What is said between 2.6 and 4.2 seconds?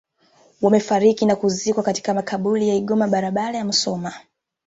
ya Igoma barabara ya Musoma